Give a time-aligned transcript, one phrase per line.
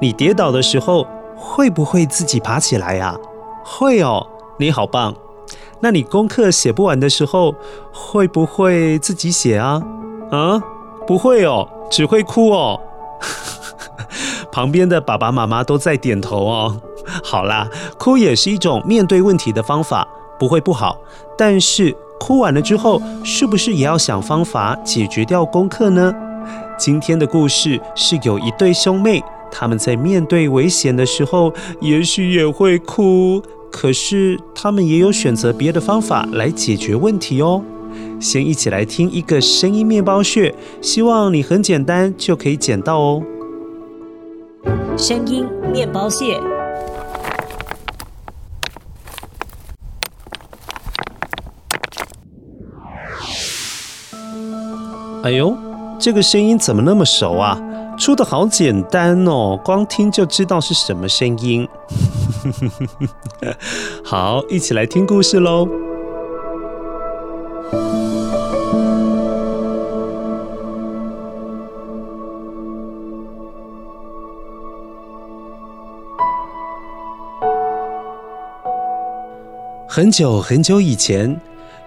[0.00, 1.06] 你跌倒的时候
[1.36, 3.14] 会不会自己爬起来呀？
[3.62, 4.26] 会哦，
[4.58, 5.14] 你好棒。
[5.80, 7.54] 那你功课写不完的时候
[7.92, 9.82] 会不会自己写啊？
[10.30, 10.58] 啊，
[11.06, 12.80] 不会哦，只会哭哦。
[14.50, 16.80] 旁边的爸爸妈妈都在点头哦。
[17.22, 20.96] 好啦，哭也是一种面对问题的方法，不会不好。
[21.36, 26.14] 但是哭完了之后，是不是也要想方法解决掉功课呢？
[26.78, 37.62] 今天的故事是有一对兄妹，他们在面对危险的时候，也许也会哭，可是他们也有选择别的方法来解决问题哦。
[38.20, 43.22] 先一起来听一个声音面包屑，希望你很简单就可以捡到哦。
[44.96, 46.40] 声音面包屑，
[55.22, 55.56] 哎呦。
[56.02, 57.60] 这个声音怎么那么熟啊？
[58.00, 61.68] 说的好简单哦，光听就知道是什么声音。
[64.02, 65.68] 好，一起来听故事喽。
[79.86, 81.38] 很久很久以前，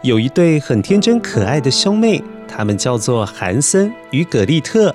[0.03, 2.24] 有一对很天真可爱的兄妹。
[2.47, 4.94] 他们叫做韩森与葛丽特，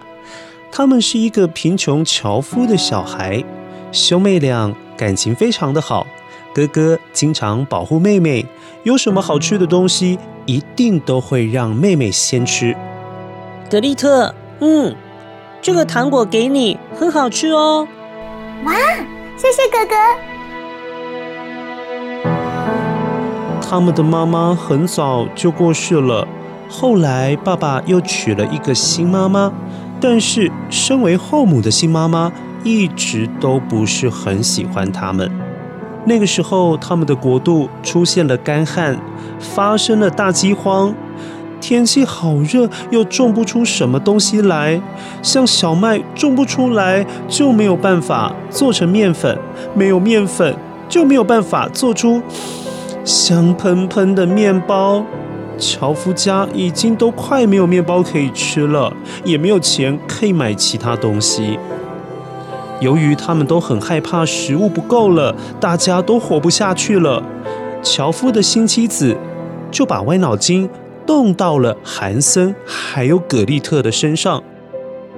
[0.70, 3.42] 他们是一个贫穷樵夫的小孩，
[3.90, 6.06] 兄妹俩感情非常的好。
[6.54, 8.46] 哥哥经常保护妹妹，
[8.82, 12.76] 有什么好吃的东西，一定都会让妹妹先吃。
[13.70, 14.94] 德丽特，嗯，
[15.60, 17.86] 这个糖果给你，很好吃哦。
[18.64, 18.72] 哇，
[19.36, 19.94] 谢谢哥哥。
[23.60, 26.26] 他们的妈妈很早就过世了。
[26.70, 29.52] 后来，爸爸又娶了一个新妈妈，
[30.00, 32.32] 但是身为后母的新妈妈
[32.62, 35.30] 一直都不是很喜欢他们。
[36.04, 38.98] 那个时候，他们的国度出现了干旱，
[39.38, 40.94] 发生了大饥荒，
[41.60, 44.80] 天气好热，又种不出什么东西来。
[45.20, 49.36] 像小麦种不出来，就没有办法做成面粉；
[49.74, 50.56] 没有面粉，
[50.88, 52.22] 就没有办法做出
[53.04, 55.04] 香喷喷的面包。
[55.58, 58.92] 樵夫家已经都快没有面包可以吃了，
[59.24, 61.58] 也没有钱可以买其他东西。
[62.80, 67.22] 由于他们都很害怕食物不够了，大家都活不下去了。
[67.82, 69.16] 樵夫的新妻子
[69.70, 70.68] 就把歪脑筋
[71.04, 74.42] 动到了韩森还有葛丽特的身上。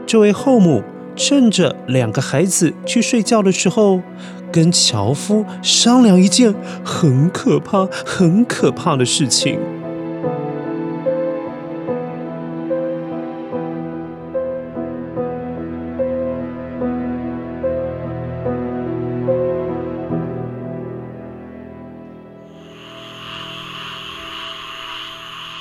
[0.07, 0.83] 这位后母
[1.15, 4.01] 趁着两个孩子去睡觉的时候，
[4.51, 9.59] 跟樵夫商量一件很可怕、很可怕的事情。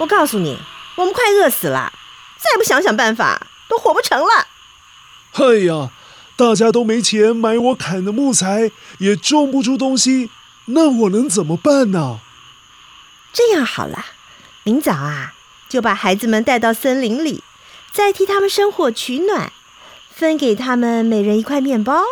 [0.09, 0.57] 告诉你，
[0.95, 1.93] 我们快饿死了，
[2.37, 4.47] 再不想想办法，都活不成了。
[5.33, 5.91] 哎呀，
[6.35, 10.31] 大家都没钱买我砍的木材，也种不出东西，
[10.65, 12.19] 那我能怎么办呢？
[13.31, 14.07] 这样好了，
[14.63, 15.33] 明早啊，
[15.69, 17.43] 就把孩子们带到森林里，
[17.93, 19.53] 再替他们生火取暖。
[20.11, 22.03] 分给他们每人一块面包。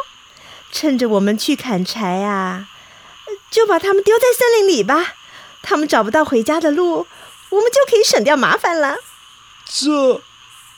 [0.71, 2.67] 趁着我们去砍柴啊，
[3.49, 5.15] 就把他们丢在森林里吧。
[5.61, 7.07] 他们找不到回家的路，
[7.49, 8.97] 我们就可以省掉麻烦了。
[9.65, 10.21] 这，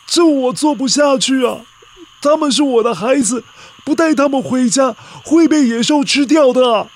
[0.08, 1.62] 这我做不下去啊！
[2.22, 3.44] 他们是我的孩子，
[3.86, 6.88] 不带他们回家会被野兽吃掉的。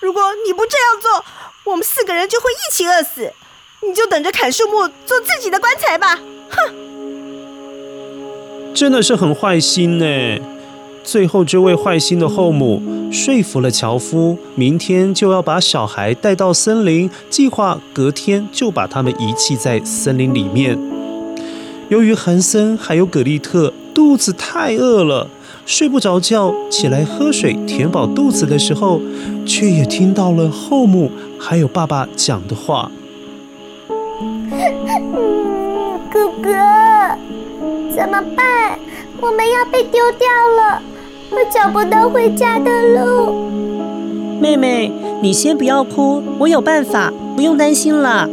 [0.00, 1.24] 如果你不这样做，
[1.64, 3.32] 我们四个人就会一起饿死。
[3.80, 6.18] 你就等着砍树木做自己的棺材吧！
[6.50, 6.74] 哼，
[8.74, 10.40] 真的是很坏心呢。
[11.04, 20.78] 最后，这位坏心的后母说服了樵夫，明天就要把小孩带到森林，计划隔天就把他们遗弃在森林里面。
[21.88, 25.28] 由于韩森还有葛丽特肚子太饿了，
[25.64, 29.00] 睡不着觉，起来喝水填饱肚子的时候，
[29.46, 32.90] 却也听到了后母还有爸爸讲的话。
[36.12, 36.52] 哥哥，
[37.94, 38.78] 怎么办？
[39.20, 40.82] 我们要被丢掉了，
[41.30, 43.48] 我找不到回家的路。
[44.40, 44.90] 妹妹，
[45.22, 48.28] 你先不要哭，我有办法，不用担心了。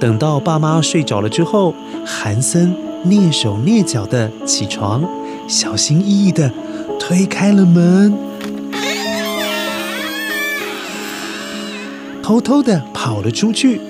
[0.00, 1.74] 等到爸妈睡着了之后，
[2.06, 2.74] 韩森
[3.04, 5.04] 蹑手蹑脚的起床，
[5.46, 6.50] 小心翼翼的
[6.98, 8.16] 推开了门，
[12.22, 13.80] 偷偷的跑了出去。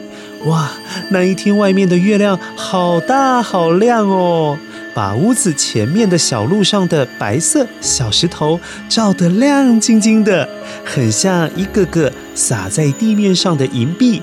[0.47, 0.71] 哇，
[1.11, 4.56] 那一天外面的月亮好大好亮哦，
[4.95, 8.59] 把屋子前面的小路上的白色小石头
[8.89, 10.49] 照得亮晶晶的，
[10.85, 14.23] 很像一个个洒在地面上的银币。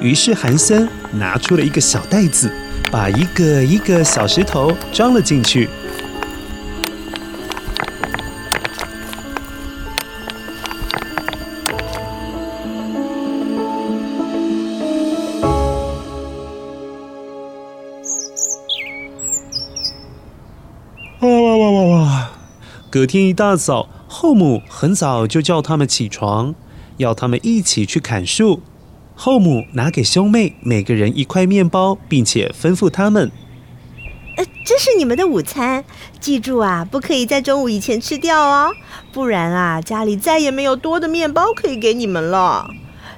[0.00, 2.50] 于是韩森拿出了一个小袋子，
[2.90, 5.68] 把一个一个小石头装了进去。
[22.96, 26.54] 隔天一大早，后母很早就叫他们起床，
[26.96, 28.62] 要他们一起去砍树。
[29.14, 33.30] 后母拿给兄妹每个人一块面包，并且吩咐他们
[34.38, 35.84] ：“呃，这是你们的午餐，
[36.18, 38.72] 记住啊，不可以在中午以前吃掉哦，
[39.12, 42.70] 不然啊，家里再也没有多的面包可以给你们了。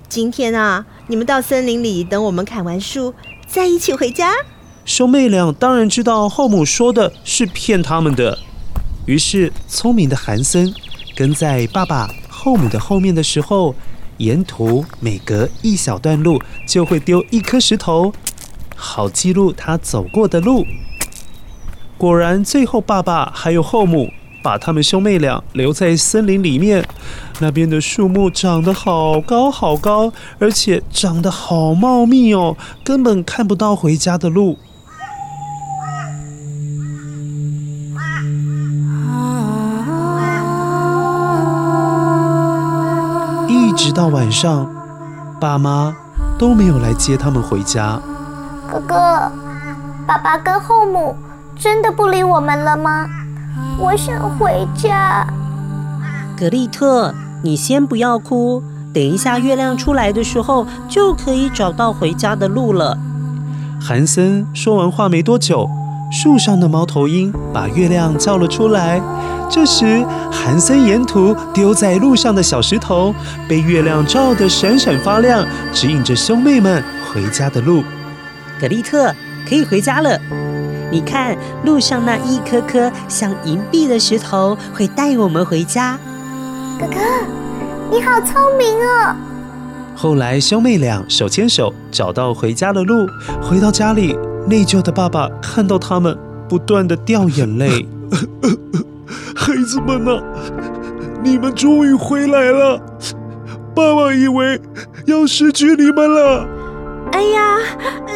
[0.09, 3.15] 今天啊，你们到森林里等我们砍完树，
[3.47, 4.33] 再一起回家。”
[4.85, 8.41] 兄妹俩当然知道后母说的是骗他们的。
[9.09, 10.71] 于是，聪明的韩森
[11.17, 13.75] 跟在爸爸后母的后面的时候，
[14.19, 18.13] 沿途每隔一小段路就会丢一颗石头，
[18.77, 20.67] 好记录他走过的路。
[21.97, 24.11] 果然，最后爸爸还有后母
[24.43, 26.87] 把他们兄妹俩留在森林里面。
[27.41, 34.59] 那边的树木长得好高好高，而且长得好茂密哦，根本看不到回家的路。
[43.79, 44.69] 直到晚上，
[45.41, 45.95] 爸妈
[46.37, 48.01] 都没有来接他们回家。
[48.69, 49.31] 哥哥，
[50.05, 51.15] 爸爸跟后母
[51.57, 53.07] 真的不理我们了吗？
[53.79, 55.25] 我想回家。
[56.37, 58.61] 格丽特，你先不要哭，
[58.93, 62.99] 等一下月亮出来的时候，就可以找到回家的路了。
[63.81, 65.71] 韩森说完话没多久，
[66.11, 69.01] 树上的猫头鹰把月亮叫了出来。
[69.51, 73.15] 这时，韩森沿途丢在路上的小石头
[73.49, 77.83] 被月亮照得闪闪发亮，指引着兄妹们回家的路。
[78.61, 79.13] 格丽特，
[79.49, 80.19] 可以回家了。
[80.91, 85.99] 你看，路上那一颗颗像银币的石头会带我们回家。
[86.79, 86.95] 哥哥，
[87.91, 89.17] 你好聪明哦！
[89.97, 93.07] 后来，兄妹俩手牵手找到回家的路。
[93.43, 96.17] 回到家里，内疚的爸爸看到他们，
[96.49, 97.87] 不断的掉眼泪。
[99.37, 100.21] 孩子们呐，
[101.23, 102.81] 你们终于回来了！
[103.75, 104.61] 爸爸以为
[105.07, 106.47] 要失去你们了。
[107.13, 107.59] 哎呀，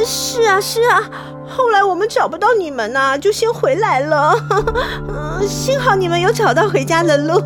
[0.05, 1.01] 是啊是啊，
[1.49, 4.35] 后来我们找不到你们呐，就先回来了。
[5.09, 7.41] 嗯，幸好你们有找到回家的路。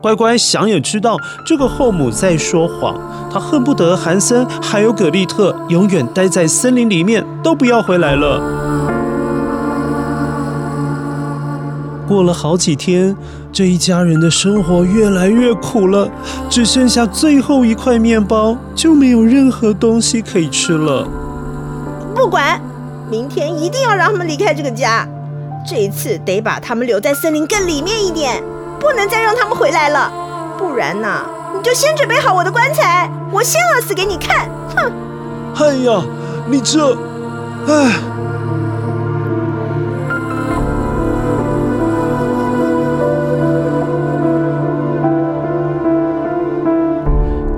[0.00, 2.94] 乖乖，想也知道这个后母在说谎，
[3.32, 8.38] 她恨不得韩森还有葛丽特永远待在森林里面，都不要回来了。
[12.06, 13.16] 过了好几天，
[13.52, 16.08] 这一家人的生活越来越苦了，
[16.48, 21.06] 只剩下最后一块面包，就没有任何东西可以吃了。
[22.14, 22.60] 不管，
[23.10, 25.06] 明天一定要让他们离开这个家。
[25.66, 28.42] 这一次得把他们留在森林更里面一点，
[28.78, 30.12] 不能再让他们回来了。
[30.58, 31.08] 不然呢，
[31.56, 34.48] 你就先准备好我的棺材，我先饿死给你看。
[34.76, 34.92] 哼！
[35.56, 36.02] 哎呀，
[36.50, 36.96] 你这……
[37.66, 37.92] 哎。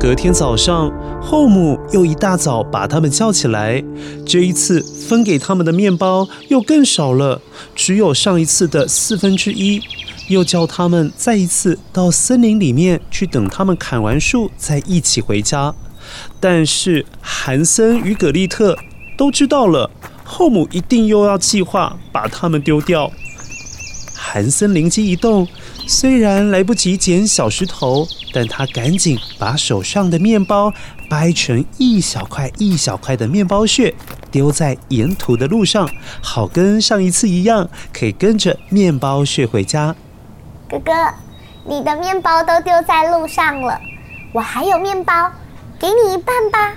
[0.07, 0.89] 隔天早上，
[1.21, 3.83] 后母又一大早把他们叫起来。
[4.25, 7.43] 这一次分给他们的面包又更少了，
[7.75, 9.81] 只有上一次的四分之一。
[10.29, 15.75] 又叫他们再一次到森林里面去等他们砍完树，再一起回家。
[16.39, 18.79] 但是韩森与葛丽特
[19.19, 19.91] 都知道了，
[20.23, 23.11] 后母一定又要计划把他们丢掉。
[24.15, 25.49] 韩森灵机一动。
[25.89, 30.73] 虽然来不及捡小石头，但他赶紧把手上的面包
[31.09, 33.95] 掰成一小块一小块的面包屑，
[34.31, 35.89] 丢在沿途的路上，
[36.21, 39.95] 好跟上一次一样，可以跟着面包屑回家。
[40.69, 40.93] 哥哥，
[41.65, 43.81] 你的面包都丢在路上了，
[44.33, 45.31] 我还有面包，
[45.79, 46.75] 给你一半吧。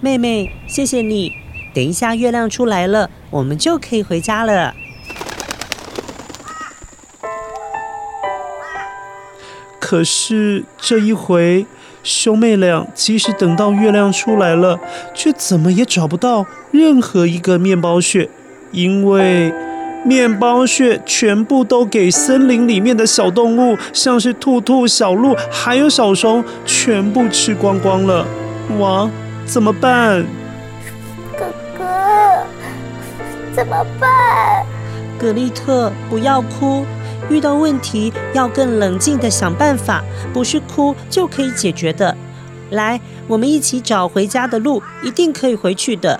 [0.00, 1.30] 妹妹，谢谢你。
[1.74, 4.74] 等一下月亮出来了，我们就可以回家了。
[9.86, 11.66] 可是这一回，
[12.02, 14.80] 兄妹俩即使等到月亮出来了，
[15.12, 18.30] 却怎么也找不到任何一个面包屑，
[18.72, 19.52] 因为
[20.02, 28.26] 面包屑全部都给森林里面的小动物，像是兔兔、小鹿还有小熊，全部吃光光了。
[28.78, 29.10] 哇，
[29.44, 30.24] 怎么办？
[31.36, 31.44] 哥
[31.76, 31.84] 哥，
[33.54, 34.64] 怎么办？
[35.18, 36.86] 格丽特，不要哭。
[37.30, 40.02] 遇到问题要更冷静的想办法，
[40.32, 42.14] 不是哭就可以解决的。
[42.70, 46.18] 来，我们一起找回家的路，一定可以回去的。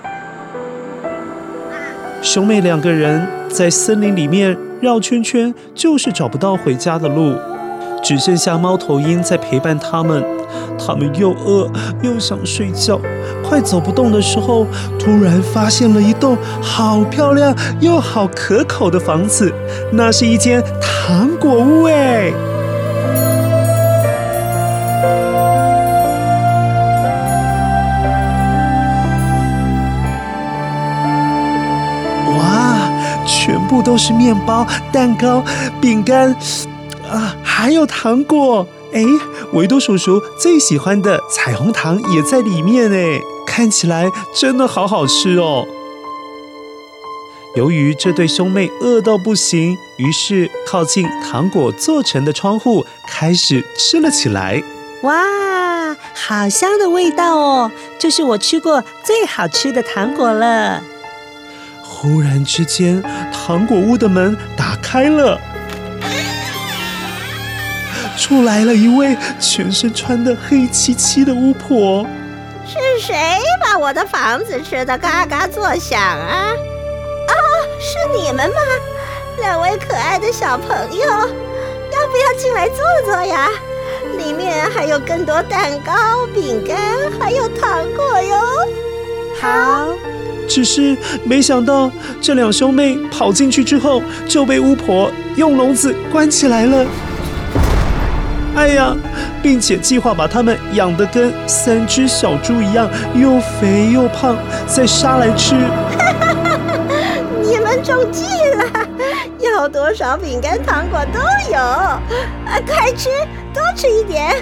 [2.21, 7.35] 兄妹两个人在森林里面绕圈圈，就是找不到回家的路，
[8.03, 10.23] 只剩下猫头鹰在陪伴他们。
[10.77, 11.69] 他们又饿
[12.01, 12.99] 又想睡觉，
[13.43, 14.65] 快走不动的时候，
[14.99, 19.53] 突然发现了一栋好漂亮又好可口的房子，
[19.91, 22.31] 那是一间糖果屋哎！
[32.37, 35.43] 哇，全部都是面包、蛋糕、
[35.81, 36.35] 饼干
[37.09, 38.67] 啊，还有糖果。
[38.93, 39.01] 哎，
[39.55, 45.65] 维多叔叔最喜欢的彩虹糖也在里面哎，看起来真的好好吃哦。
[47.55, 54.61] 由于这对兄妹饿到不行，于是靠近糖果做成的窗户开始吃了起来。
[55.03, 57.71] 哇，好香的味道哦！
[57.97, 60.83] 这是我吃过最好吃的糖果了。
[61.81, 65.39] 忽然之间，糖果屋的门打开了。
[68.17, 72.05] 出来了一位全身穿的黑漆漆的巫婆。
[72.65, 73.15] 是谁
[73.63, 76.51] 把我的房子吃得嘎嘎作响啊？
[77.27, 77.33] 哦，
[77.79, 78.55] 是你们吗？
[79.39, 83.49] 两位可爱的小朋友，要不要进来坐坐呀？
[84.17, 86.77] 里面还有更多蛋糕、饼干，
[87.19, 88.37] 还有糖果哟。
[89.39, 89.89] 好，
[90.47, 91.91] 只是没想到
[92.21, 96.85] 这两兄妹跑进去之后，就被巫婆用笼子关起来了。
[98.55, 98.95] 哎呀，
[99.43, 105.55] 并且计划把它们养得跟三只小猪一样，又肥又胖，再杀来吃。
[107.43, 108.23] 你们中计
[108.55, 108.65] 了，
[109.39, 111.19] 要多少饼干糖果都
[111.51, 112.01] 有，啊，
[112.65, 113.09] 快吃，
[113.53, 114.33] 多吃一点。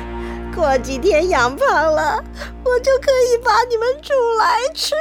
[0.55, 2.23] 过几天养胖了，
[2.63, 4.93] 我就可以把你们煮来吃。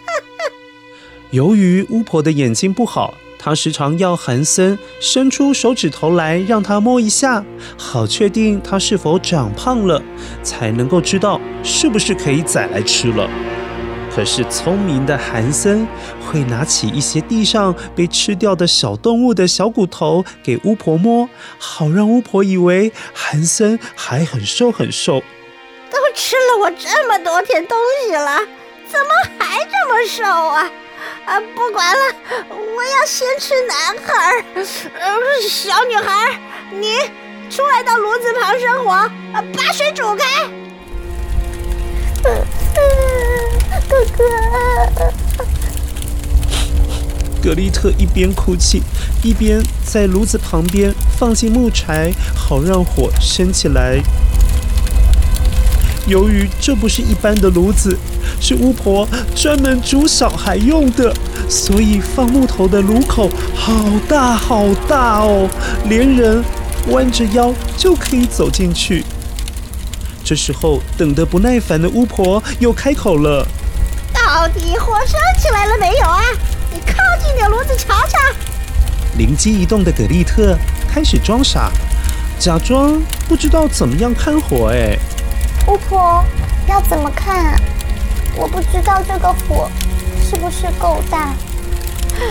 [1.30, 3.14] 由于巫婆的眼睛不好。
[3.44, 7.44] 他时常要韩森伸出手指头来让他摸一下，
[7.76, 10.00] 好确定他是否长胖了，
[10.44, 13.28] 才能够知道是不是可以宰来吃了。
[14.14, 15.88] 可是聪明的韩森
[16.20, 25.20] 会拿起一些地上被吃掉的小动物的小骨头给巫婆摸，好让巫婆以为韩森还很瘦很瘦。
[25.90, 28.38] 都吃了我这么多天东西了，
[28.88, 29.08] 怎么
[29.40, 30.70] 还这么瘦啊？
[31.24, 32.00] 啊，不管了，
[32.50, 34.44] 我要先吃男孩儿。
[34.54, 34.60] 呃，
[35.48, 36.40] 小女孩，
[36.70, 36.96] 你
[37.50, 39.10] 出来到炉子旁生火，
[39.56, 40.24] 把水煮开。
[43.88, 44.24] 哥哥，
[47.42, 48.82] 格丽特一边哭泣，
[49.22, 54.00] 一边在炉子旁边放进木柴，好让火升起来。
[56.06, 57.96] 由于这不是一般的炉子，
[58.40, 61.14] 是巫婆专门煮小孩用的，
[61.48, 63.72] 所以放木头的炉口好
[64.08, 65.48] 大好大哦，
[65.88, 66.42] 连人
[66.88, 69.04] 弯着腰就可以走进去。
[70.24, 73.46] 这时候，等得不耐烦的巫婆又开口了
[74.12, 76.22] ：“到底火烧起来了没有啊？
[76.72, 76.94] 你靠
[77.24, 78.18] 近点炉子瞧瞧。”
[79.18, 80.56] 灵机一动的葛丽特
[80.88, 81.70] 开始装傻。
[82.38, 84.70] 假装不知道怎么样看火。
[84.72, 84.98] 哎，
[85.68, 86.24] 巫婆
[86.68, 87.60] 要怎么看？
[88.36, 89.70] 我不知道这个火
[90.24, 91.34] 是不是够大。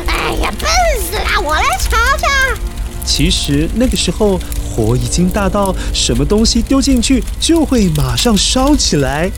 [0.08, 0.70] 哎呀，笨
[1.02, 1.42] 死了！
[1.42, 2.28] 我来瞧瞧。
[3.06, 9.30] 其实那个时候火已经大到什么东西丢进去就会马上烧起来。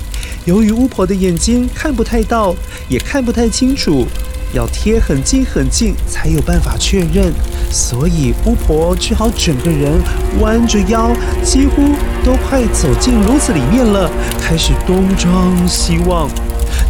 [0.46, 2.54] 由于巫婆的眼睛看不太到，
[2.90, 4.06] 也看不太清楚，
[4.54, 7.34] 要贴很近很近才有办法确认，
[7.72, 9.92] 所以巫婆只好整个人
[10.40, 11.12] 弯着腰，
[11.44, 11.82] 几乎
[12.24, 16.30] 都快走进炉子里面了，开始东张西望。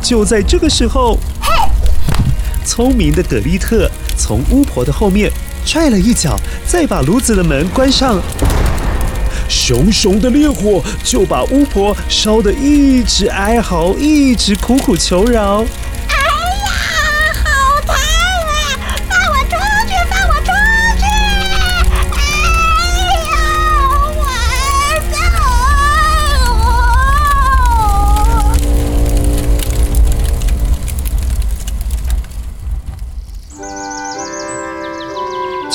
[0.01, 1.17] 就在这个时候。
[2.65, 5.29] 聪明的葛丽特从巫婆的后面
[5.65, 8.22] 踹了一脚，再把炉子的门关上。
[9.50, 15.65] 熊熊的烈火就把巫婆烧得一直哀嚎，一直苦苦求饶。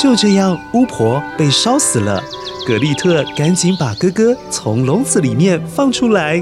[0.01, 2.23] 就这样，巫婆被烧死了。
[2.65, 6.41] 格丽特赶紧把哥哥从笼子里面放出来。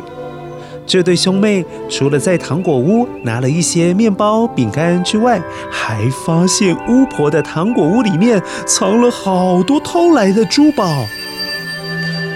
[0.85, 11.03] 这对兄妹除了在糖果屋拿了一些面包、饼干之外，还发现巫婆的糖果屋里面藏了好多偷来的珠宝。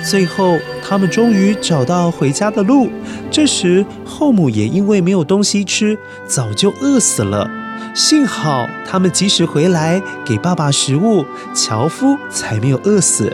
[0.04, 2.90] 最后，他们终于找到回家的路。
[3.30, 7.48] 这时，后母也因为没有东西吃，早就饿死了。
[7.94, 13.32] 幸好他们及时回来给爸爸食物，樵夫才没有饿死。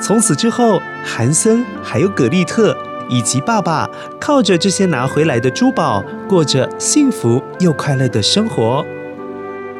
[0.00, 2.76] 从此之后，韩森还有葛丽特
[3.08, 3.88] 以及爸爸
[4.20, 8.84] 靠着这些拿回来的珠宝，过着幸福又快乐的生活。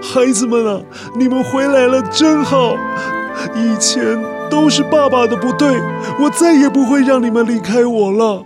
[0.02, 0.80] 孩子们啊，
[1.18, 2.76] 你们回来了真好！
[3.54, 5.80] 以前都是爸爸的不对，
[6.20, 8.44] 我再也不会让你们离开我了。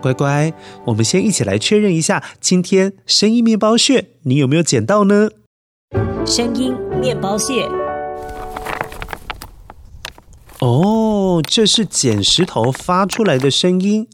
[0.00, 0.52] 乖乖，
[0.86, 5.30] 我们先一起来确认一下，今天声音面包屑你有没有捡到呢？
[6.26, 7.68] 声音面包屑。
[11.42, 14.06] 这是捡石头发出来的声音。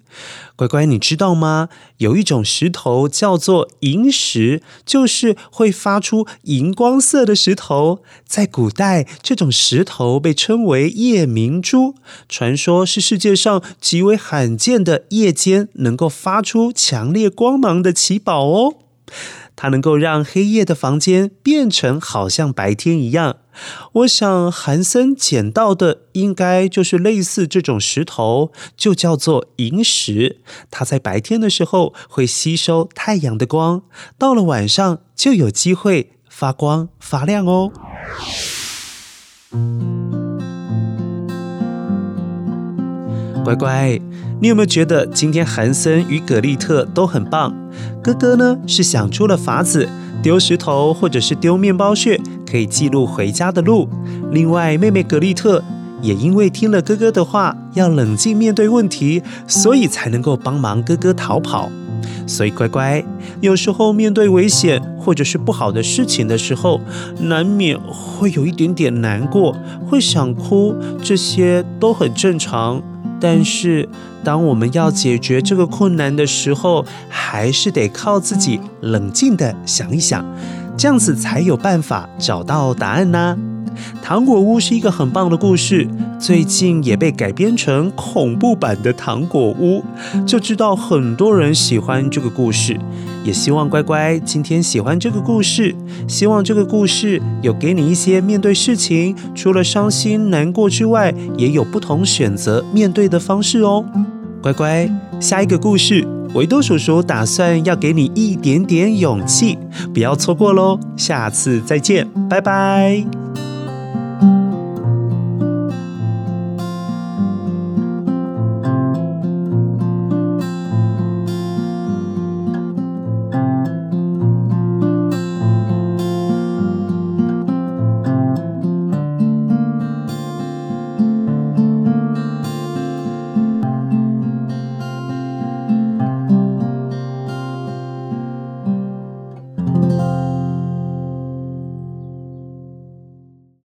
[0.57, 1.69] 乖乖，你知道吗？
[1.99, 8.01] 有一种石头叫做银石，就是会发出荧光色的石头。
[8.25, 11.97] 在古代，这种石头被称为夜明珠，
[12.29, 18.75] 传说是世界上极为罕见的夜间能够发出强烈光芒的奇宝哦。
[19.57, 23.37] 它能够让黑夜的房间变成好像白天一样。
[23.93, 30.41] 我想韩森捡到的应该就是类似这种石头，就叫做萤石。
[30.71, 33.83] 它在白天的时候会吸收太阳的光，
[34.19, 37.71] 到了晚上就有机会发光发亮哦。
[43.45, 44.01] 乖乖，
[44.41, 47.55] 你有没有觉得今天韩森与葛丽特都很棒？
[48.03, 49.87] 哥哥呢是想出了法子，
[50.23, 52.19] 丢石头或者是丢面包屑，
[52.51, 53.87] 可以记录回家的路。
[54.33, 55.63] 另外，妹妹葛丽特
[56.01, 61.71] 也因为听了哥哥的话，要冷静面对问题，所以才能够帮忙哥哥逃跑。
[62.27, 63.05] 所以乖乖，
[63.43, 66.81] 有时候面对危险或者是不好的事情的时候，
[67.21, 69.55] 难免会有一点点难过，
[69.87, 72.83] 会想哭，这些都很正常。
[73.27, 73.89] 但是，
[74.23, 80.23] 当我们要解决这个困难的时候，还是得靠自己冷静的想一想，
[80.77, 83.54] 这样子才有办法找到答案呢。
[84.03, 89.83] 糖果屋是一个很棒的故事，最近也被改编成恐怖版的糖果屋，
[90.27, 92.79] 就知道很多人喜欢这个故事。
[93.25, 95.75] 也希望乖乖今天喜欢这个故事，
[96.07, 103.83] 希望这个故事有给你一些面对事情，除了伤心难过之外，也有不同选择面对的方式哦。
[104.43, 104.87] 乖乖，
[105.19, 109.57] 下一个故事，维多叔叔打算要给你一点点勇气，
[109.95, 110.79] 不要错过喽。
[110.95, 113.24] 下次再见，拜拜。